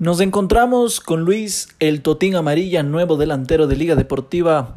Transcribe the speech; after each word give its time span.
Nos 0.00 0.20
encontramos 0.20 1.00
con 1.00 1.22
Luis 1.22 1.70
El 1.80 2.02
Totín 2.02 2.36
Amarilla, 2.36 2.84
nuevo 2.84 3.16
delantero 3.16 3.66
de 3.66 3.74
Liga 3.74 3.96
Deportiva 3.96 4.76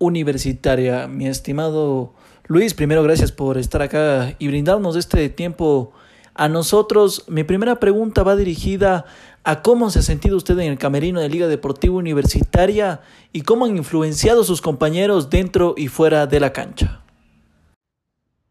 Universitaria. 0.00 1.06
Mi 1.06 1.28
estimado 1.28 2.12
Luis, 2.48 2.74
primero 2.74 3.04
gracias 3.04 3.30
por 3.30 3.56
estar 3.56 3.82
acá 3.82 4.34
y 4.40 4.48
brindarnos 4.48 4.96
este 4.96 5.28
tiempo 5.28 5.92
a 6.34 6.48
nosotros. 6.48 7.24
Mi 7.28 7.44
primera 7.44 7.78
pregunta 7.78 8.24
va 8.24 8.34
dirigida 8.34 9.04
a 9.44 9.62
cómo 9.62 9.90
se 9.90 10.00
ha 10.00 10.02
sentido 10.02 10.36
usted 10.36 10.58
en 10.58 10.72
el 10.72 10.78
camerino 10.78 11.20
de 11.20 11.28
Liga 11.28 11.46
Deportiva 11.46 11.94
Universitaria 11.94 13.00
y 13.32 13.42
cómo 13.42 13.64
han 13.64 13.76
influenciado 13.76 14.42
sus 14.42 14.60
compañeros 14.60 15.30
dentro 15.30 15.76
y 15.76 15.86
fuera 15.86 16.26
de 16.26 16.40
la 16.40 16.52
cancha. 16.52 17.02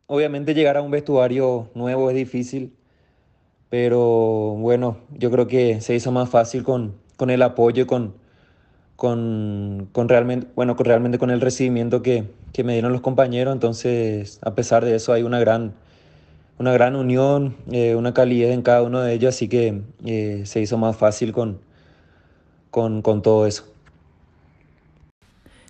Obviamente 0.05 0.53
llegar 0.53 0.77
a 0.77 0.81
un 0.81 0.89
vestuario 0.89 1.69
nuevo 1.75 2.09
es 2.09 2.15
difícil 2.15 2.76
pero 3.69 4.55
bueno, 4.57 4.97
yo 5.17 5.31
creo 5.31 5.47
que 5.47 5.81
se 5.81 5.95
hizo 5.95 6.11
más 6.11 6.29
fácil 6.29 6.63
con, 6.63 6.95
con 7.17 7.29
el 7.29 7.41
apoyo 7.41 7.87
con, 7.87 8.13
con, 8.95 9.89
con, 9.91 10.09
realmente, 10.09 10.47
bueno, 10.55 10.75
con 10.75 10.85
realmente 10.85 11.19
con 11.19 11.31
el 11.31 11.41
recibimiento 11.41 12.01
que, 12.01 12.25
que, 12.53 12.63
me 12.63 12.73
dieron 12.73 12.91
los 12.93 13.01
compañeros. 13.01 13.53
Entonces, 13.53 14.39
a 14.41 14.55
pesar 14.55 14.85
de 14.85 14.95
eso, 14.95 15.13
hay 15.13 15.23
una 15.23 15.39
gran, 15.39 15.73
una 16.59 16.71
gran 16.73 16.95
unión, 16.95 17.55
eh, 17.71 17.95
una 17.95 18.13
calidez 18.13 18.53
en 18.53 18.61
cada 18.61 18.81
uno 18.83 19.01
de 19.01 19.13
ellos, 19.13 19.35
así 19.35 19.47
que 19.49 19.81
eh, 20.05 20.43
se 20.45 20.61
hizo 20.61 20.77
más 20.77 20.95
fácil 20.97 21.33
con, 21.33 21.59
con, 22.71 23.01
con 23.01 23.21
todo 23.21 23.45
eso. 23.45 23.65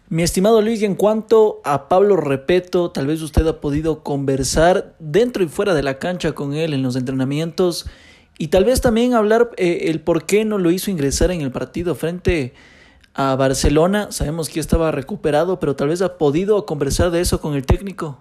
Mi 0.10 0.24
estimado 0.24 0.62
Luis, 0.62 0.84
en 0.84 0.96
cuanto 0.96 1.60
a 1.66 1.90
Pablo 1.90 2.16
Repeto, 2.16 2.92
tal 2.92 3.08
vez 3.08 3.22
usted 3.22 3.46
ha 3.46 3.60
podido 3.60 4.04
conversar 4.04 4.96
dentro 5.00 5.44
y 5.44 5.50
fuera 5.50 5.74
de 5.74 5.84
la 5.84 6.00
cancha 6.00 6.32
con 6.32 6.54
él 6.54 6.74
en 6.74 6.82
los 6.82 6.96
entrenamientos 6.96 7.90
y 8.38 8.48
tal 8.48 8.64
vez 8.64 8.80
también 8.80 9.14
hablar 9.14 9.50
eh, 9.58 9.90
el 9.90 10.00
por 10.00 10.26
qué 10.26 10.46
no 10.46 10.60
lo 10.60 10.72
hizo 10.72 10.92
ingresar 10.92 11.32
en 11.32 11.42
el 11.42 11.52
partido 11.52 11.94
frente 11.94 12.54
a 13.16 13.36
Barcelona. 13.36 14.10
Sabemos 14.14 14.48
que 14.48 14.62
estaba 14.62 14.92
recuperado, 14.92 15.60
pero 15.60 15.76
tal 15.76 15.90
vez 15.90 16.02
ha 16.02 16.18
podido 16.18 16.66
conversar 16.66 17.12
de 17.12 17.20
eso 17.20 17.42
con 17.42 17.56
el 17.56 17.66
técnico. 17.66 18.18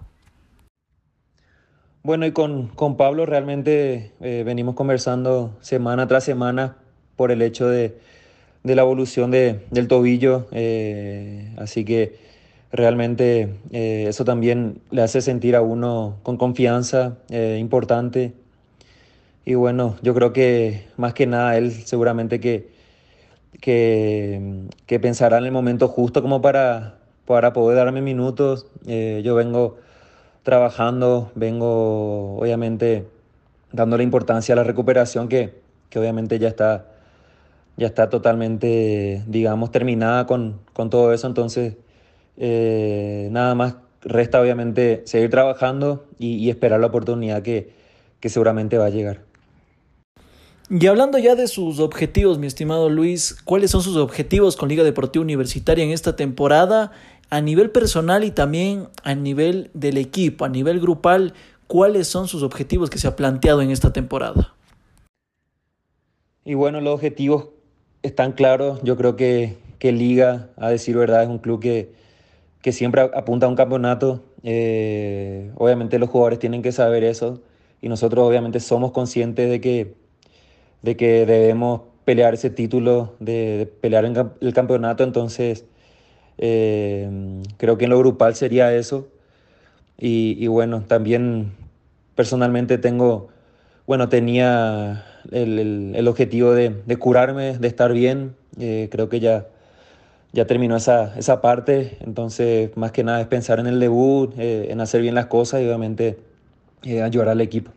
Bueno, 2.03 2.25
y 2.25 2.33
con, 2.33 2.67
con 2.67 2.97
Pablo 2.97 3.25
realmente 3.25 4.11
eh, 4.19 4.43
venimos 4.45 4.75
conversando 4.75 5.55
semana 5.61 6.05
tras 6.05 6.25
semana 6.25 6.75
por 7.15 7.31
el 7.31 7.41
hecho 7.41 7.69
de 7.69 7.97
de 8.63 8.75
la 8.75 8.81
evolución 8.81 9.31
de, 9.31 9.65
del 9.71 9.87
tobillo, 9.87 10.47
eh, 10.51 11.53
así 11.57 11.85
que 11.85 12.17
realmente 12.71 13.49
eh, 13.71 14.05
eso 14.09 14.25
también 14.25 14.81
le 14.91 15.01
hace 15.01 15.21
sentir 15.21 15.55
a 15.55 15.61
uno 15.61 16.17
con 16.23 16.37
confianza 16.37 17.17
eh, 17.29 17.57
importante. 17.59 18.33
Y 19.45 19.55
bueno, 19.55 19.95
yo 20.01 20.13
creo 20.13 20.33
que 20.33 20.85
más 20.97 21.13
que 21.13 21.25
nada 21.25 21.57
él 21.57 21.71
seguramente 21.71 22.41
que, 22.41 22.69
que, 23.61 24.99
pensará 25.01 25.37
en 25.37 25.45
el 25.45 25.51
momento 25.51 25.87
justo 25.87 26.21
como 26.21 26.41
para, 26.41 26.97
para 27.25 27.53
poder 27.53 27.77
darme 27.77 28.01
minutos. 28.01 28.67
yo 28.85 29.35
vengo 29.35 29.77
trabajando, 30.43 31.31
vengo 31.35 32.37
obviamente 32.37 33.05
dándole 33.71 34.03
importancia 34.03 34.53
a 34.53 34.57
la 34.57 34.63
recuperación 34.65 35.29
que, 35.29 35.53
que 35.89 35.99
obviamente 35.99 36.39
ya 36.39 36.49
está 36.49 36.96
ya 37.77 37.85
está 37.85 38.09
totalmente, 38.09 39.23
digamos, 39.27 39.71
terminada 39.71 40.25
con, 40.25 40.59
con 40.73 40.89
todo 40.89 41.13
eso. 41.13 41.27
Entonces, 41.27 41.75
eh, 42.35 43.29
nada 43.31 43.53
más 43.55 43.75
resta 44.01 44.41
obviamente 44.41 45.03
seguir 45.05 45.29
trabajando 45.29 46.05
y, 46.17 46.49
esperar 46.49 46.79
la 46.79 46.87
oportunidad 46.87 47.43
que, 47.43 47.71
que 48.19 48.29
seguramente 48.29 48.77
va 48.77 48.85
a 48.85 48.89
llegar. 48.89 49.21
Y 50.69 50.85
hablando 50.87 51.17
ya 51.17 51.35
de 51.35 51.47
sus 51.47 51.79
objetivos, 51.79 52.39
mi 52.39 52.47
estimado 52.47 52.89
Luis, 52.89 53.37
¿cuáles 53.45 53.71
son 53.71 53.81
sus 53.81 53.95
objetivos 53.95 54.57
con 54.57 54.67
Liga 54.67 54.83
Deportiva 54.83 55.23
Universitaria 55.23 55.85
en 55.85 55.91
esta 55.91 56.15
temporada? 56.15 56.91
A 57.29 57.41
nivel 57.41 57.69
personal 57.69 58.23
y 58.23 58.31
también 58.31 58.87
a 59.03 59.13
nivel 59.13 59.69
del 59.73 59.97
equipo, 59.97 60.45
a 60.45 60.49
nivel 60.49 60.79
grupal, 60.79 61.33
¿cuáles 61.67 62.07
son 62.07 62.27
sus 62.27 62.43
objetivos 62.43 62.89
que 62.89 62.97
se 62.97 63.07
ha 63.07 63.15
planteado 63.15 63.61
en 63.61 63.71
esta 63.71 63.93
temporada? 63.93 64.53
Y 66.43 66.53
bueno, 66.53 66.79
los 66.81 66.93
objetivos 66.95 67.49
están 68.07 68.31
claros. 68.31 68.81
Yo 68.83 68.97
creo 68.97 69.15
que, 69.15 69.57
que 69.79 69.91
Liga, 69.91 70.49
a 70.57 70.69
decir 70.69 70.97
verdad, 70.97 71.23
es 71.23 71.29
un 71.29 71.37
club 71.39 71.61
que, 71.61 71.91
que 72.61 72.71
siempre 72.71 73.01
apunta 73.01 73.45
a 73.45 73.49
un 73.49 73.55
campeonato. 73.55 74.23
Eh, 74.43 75.51
obviamente 75.55 75.99
los 75.99 76.09
jugadores 76.09 76.39
tienen 76.39 76.61
que 76.61 76.71
saber 76.71 77.03
eso 77.03 77.41
y 77.81 77.89
nosotros 77.89 78.27
obviamente 78.27 78.59
somos 78.59 78.91
conscientes 78.91 79.49
de 79.49 79.61
que, 79.61 79.95
de 80.81 80.97
que 80.97 81.25
debemos 81.25 81.81
pelear 82.05 82.33
ese 82.33 82.49
título, 82.49 83.15
de, 83.19 83.71
pelear 83.81 84.05
el 84.05 84.53
campeonato. 84.53 85.03
Entonces, 85.03 85.65
eh, 86.37 87.41
creo 87.57 87.77
que 87.77 87.85
en 87.85 87.91
lo 87.91 87.99
grupal 87.99 88.35
sería 88.35 88.73
eso. 88.73 89.07
Y 89.99 90.45
bueno, 90.47 90.83
también 90.87 91.53
personalmente 92.17 92.77
tengo, 92.79 93.29
bueno, 93.85 94.09
tenía 94.09 95.05
el, 95.31 95.93
el, 95.95 96.07
objetivo 96.07 96.51
de, 96.51 96.75
de, 96.85 96.97
curarme, 96.97 97.57
de 97.57 97.67
estar 97.67 97.93
bien. 97.93 98.35
Eh, 98.59 98.89
creo 98.91 99.09
que 99.09 99.19
ya, 99.19 99.47
ya 100.33 100.45
terminó 100.45 100.75
esa, 100.75 101.17
esa 101.17 101.41
parte, 101.41 101.97
entonces 102.01 102.75
más 102.75 102.91
que 102.91 103.03
nada 103.03 103.21
es 103.21 103.27
pensar 103.27 103.59
en 103.59 103.67
el 103.67 103.79
debut, 103.79 104.33
eh, 104.37 104.67
en 104.69 104.81
hacer 104.81 105.01
bien 105.01 105.15
las 105.15 105.27
cosas 105.27 105.61
y 105.61 105.65
obviamente 105.65 106.17
eh, 106.83 107.01
ayudar 107.01 107.29
al 107.29 107.41
equipo. 107.41 107.71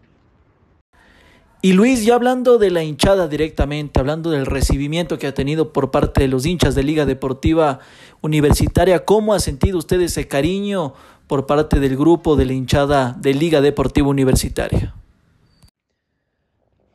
Y 1.62 1.75
Luis, 1.75 2.06
ya 2.06 2.15
hablando 2.15 2.56
de 2.56 2.71
la 2.71 2.83
hinchada 2.83 3.28
directamente, 3.28 4.00
hablando 4.00 4.31
del 4.31 4.47
recibimiento 4.47 5.19
que 5.19 5.27
ha 5.27 5.34
tenido 5.34 5.75
por 5.75 5.91
parte 5.91 6.22
de 6.22 6.28
los 6.28 6.47
hinchas 6.47 6.75
de 6.75 6.83
Liga 6.83 7.05
Deportiva 7.05 7.81
Universitaria, 8.22 9.05
¿cómo 9.05 9.34
ha 9.34 9.41
sentido 9.41 9.77
usted 9.77 10.00
ese 10.00 10.27
cariño 10.27 10.94
por 11.27 11.44
parte 11.44 11.78
del 11.78 11.99
grupo 11.99 12.34
de 12.37 12.47
la 12.47 12.55
hinchada 12.55 13.15
de 13.21 13.34
Liga 13.34 13.60
Deportiva 13.60 14.09
Universitaria? 14.09 14.94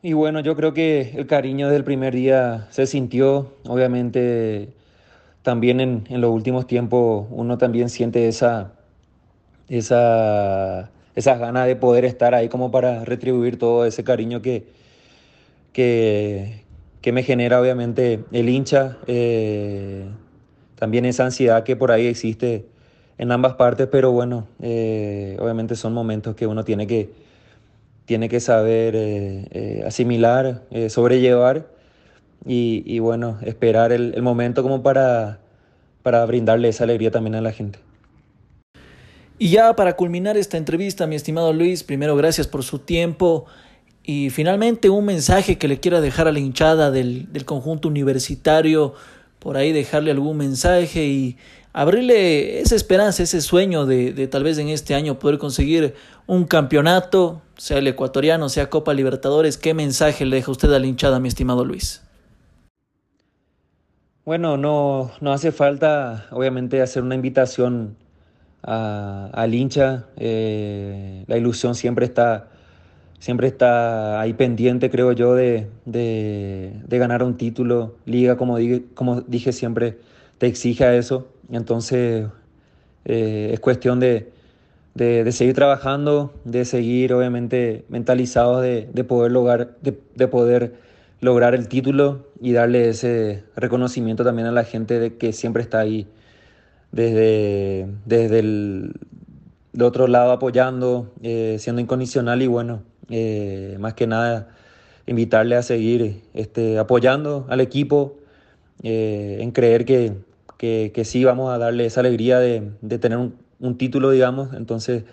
Y 0.06 0.12
bueno, 0.12 0.38
yo 0.38 0.54
creo 0.54 0.72
que 0.72 1.10
el 1.16 1.26
cariño 1.26 1.68
del 1.68 1.82
primer 1.82 2.14
día 2.14 2.68
se 2.70 2.86
sintió, 2.86 3.54
obviamente 3.66 4.68
también 5.42 5.80
en, 5.80 6.04
en 6.08 6.20
los 6.20 6.30
últimos 6.30 6.68
tiempos 6.68 7.26
uno 7.28 7.58
también 7.58 7.88
siente 7.88 8.28
esa, 8.28 8.70
esa, 9.68 10.92
esas 11.16 11.40
ganas 11.40 11.66
de 11.66 11.74
poder 11.74 12.04
estar 12.04 12.36
ahí 12.36 12.48
como 12.48 12.70
para 12.70 13.04
retribuir 13.04 13.58
todo 13.58 13.84
ese 13.84 14.04
cariño 14.04 14.42
que, 14.42 14.68
que, 15.72 16.62
que 17.00 17.10
me 17.10 17.24
genera 17.24 17.60
obviamente 17.60 18.22
el 18.30 18.48
hincha, 18.48 18.98
eh, 19.08 20.06
también 20.76 21.04
esa 21.04 21.24
ansiedad 21.24 21.64
que 21.64 21.74
por 21.74 21.90
ahí 21.90 22.06
existe 22.06 22.64
en 23.18 23.32
ambas 23.32 23.54
partes, 23.54 23.88
pero 23.90 24.12
bueno, 24.12 24.46
eh, 24.62 25.36
obviamente 25.40 25.74
son 25.74 25.92
momentos 25.92 26.36
que 26.36 26.46
uno 26.46 26.64
tiene 26.64 26.86
que 26.86 27.26
tiene 28.06 28.28
que 28.28 28.40
saber 28.40 28.94
eh, 28.96 29.48
eh, 29.50 29.84
asimilar, 29.86 30.62
eh, 30.70 30.88
sobrellevar 30.88 31.66
y, 32.48 33.00
bueno, 33.00 33.38
esperar 33.42 33.90
el, 33.90 34.22
momento 34.22 34.62
como 34.62 34.80
para, 34.80 35.40
para 36.04 36.24
brindarle 36.26 36.68
esa 36.68 36.84
alegría 36.84 37.10
también 37.10 37.34
a 37.34 37.40
la 37.40 37.50
gente. 37.50 37.80
Y 39.36 39.50
ya 39.50 39.74
para 39.74 39.96
culminar 39.96 40.36
esta 40.36 40.56
entrevista, 40.56 41.08
mi 41.08 41.16
estimado 41.16 41.52
Luis, 41.52 41.82
primero 41.82 42.14
gracias 42.14 42.46
por 42.46 42.62
su 42.62 42.78
tiempo 42.78 43.46
y 44.04 44.30
finalmente 44.30 44.88
un 44.88 45.04
mensaje 45.04 45.58
que 45.58 45.66
le 45.66 45.80
quiera 45.80 46.00
dejar 46.00 46.28
a 46.28 46.32
la 46.32 46.38
hinchada 46.38 46.92
del, 46.92 47.32
del 47.32 47.44
conjunto 47.44 47.88
universitario, 47.88 48.94
por 49.40 49.56
ahí 49.56 49.72
dejarle 49.72 50.12
algún 50.12 50.36
mensaje 50.36 51.04
y 51.04 51.36
abrirle 51.76 52.60
esa 52.60 52.74
esperanza, 52.74 53.22
ese 53.22 53.42
sueño 53.42 53.84
de, 53.84 54.14
de, 54.14 54.26
tal 54.28 54.42
vez 54.42 54.56
en 54.56 54.68
este 54.68 54.94
año 54.94 55.18
poder 55.18 55.36
conseguir 55.36 55.94
un 56.26 56.46
campeonato, 56.46 57.42
sea 57.58 57.76
el 57.76 57.86
ecuatoriano, 57.86 58.48
sea 58.48 58.70
Copa 58.70 58.94
Libertadores. 58.94 59.58
¿Qué 59.58 59.74
mensaje 59.74 60.24
le 60.24 60.36
deja 60.36 60.50
usted 60.50 60.72
a 60.72 60.78
la 60.78 60.86
hinchada, 60.86 61.20
mi 61.20 61.28
estimado 61.28 61.66
Luis? 61.66 62.02
Bueno, 64.24 64.56
no, 64.56 65.10
no 65.20 65.32
hace 65.34 65.52
falta, 65.52 66.26
obviamente, 66.30 66.80
hacer 66.80 67.02
una 67.02 67.14
invitación 67.14 67.98
a, 68.62 69.28
al 69.34 69.54
hincha. 69.54 70.06
Eh, 70.16 71.24
la 71.26 71.36
ilusión 71.36 71.74
siempre 71.74 72.06
está, 72.06 72.48
siempre 73.18 73.48
está 73.48 74.18
ahí 74.18 74.32
pendiente, 74.32 74.88
creo 74.88 75.12
yo, 75.12 75.34
de, 75.34 75.68
de, 75.84 76.72
de 76.86 76.98
ganar 76.98 77.22
un 77.22 77.36
título. 77.36 77.96
Liga, 78.06 78.38
como 78.38 78.56
como 78.94 79.20
dije 79.20 79.52
siempre, 79.52 79.98
te 80.38 80.46
exige 80.46 80.96
eso. 80.96 81.35
Entonces, 81.50 82.26
eh, 83.04 83.50
es 83.52 83.60
cuestión 83.60 84.00
de, 84.00 84.32
de, 84.94 85.30
seguir 85.30 85.54
trabajando, 85.54 86.34
de 86.44 86.64
seguir 86.64 87.12
obviamente 87.12 87.84
mentalizados 87.88 88.62
de, 88.62 88.88
de 88.92 89.04
poder, 89.04 89.30
lograr, 89.32 89.76
de, 89.80 90.28
poder 90.28 90.74
lograr 91.20 91.54
el 91.54 91.68
título 91.68 92.26
y 92.40 92.52
darle 92.52 92.88
ese 92.88 93.44
reconocimiento 93.54 94.24
también 94.24 94.48
a 94.48 94.52
la 94.52 94.64
gente 94.64 94.98
de 94.98 95.16
que 95.16 95.32
siempre 95.32 95.62
está 95.62 95.80
ahí 95.80 96.08
desde, 96.90 97.86
desde 98.06 98.38
el, 98.40 98.94
otro 99.80 100.08
lado 100.08 100.32
apoyando, 100.32 101.12
eh, 101.22 101.56
siendo 101.60 101.82
incondicional 101.82 102.42
y 102.42 102.46
bueno, 102.46 102.82
eh, 103.10 103.76
más 103.78 103.94
que 103.94 104.06
nada 104.06 104.48
invitarle 105.06 105.54
a 105.54 105.62
seguir 105.62 106.22
este, 106.34 106.78
apoyando 106.78 107.46
al 107.48 107.60
equipo, 107.60 108.16
en 108.82 109.50
creer 109.52 109.84
que, 110.56 110.92
que, 110.94 111.04
sí 111.04 111.24
vamos 111.24 111.52
a 111.52 111.58
darle 111.58 111.86
esa 111.86 112.00
alegría 112.00 112.38
de, 112.38 112.70
de 112.80 112.98
tener 112.98 113.18
un, 113.18 113.36
un, 113.60 113.76
título, 113.78 114.10
digamos. 114.10 114.54
Entonces, 114.54 115.04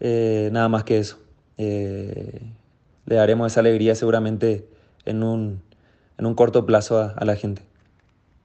eh, 0.00 0.48
nada 0.52 0.68
más 0.68 0.84
que 0.84 0.98
eso. 0.98 1.18
Eh, 1.58 2.40
le 3.06 3.14
daremos 3.14 3.52
esa 3.52 3.60
alegría 3.60 3.94
seguramente 3.94 4.66
en 5.04 5.22
un, 5.22 5.62
en 6.18 6.26
un 6.26 6.34
corto 6.34 6.66
plazo 6.66 6.98
a, 6.98 7.10
a 7.10 7.24
la 7.24 7.36
gente. 7.36 7.62